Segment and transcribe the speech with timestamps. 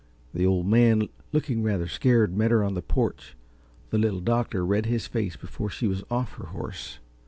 [0.33, 3.35] The Old Man, looking rather scared, met her on the porch.
[3.91, 6.97] The Little Doctor read his face before she was off her horse.